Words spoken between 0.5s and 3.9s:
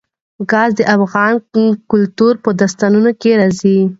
ګاز د افغان کلتور په داستانونو کې راځي.